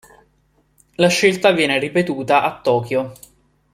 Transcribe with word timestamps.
La 0.95 1.09
scelta 1.09 1.51
viene 1.51 1.77
ripetuta 1.77 2.41
a 2.41 2.59
Tokyo. 2.59 3.11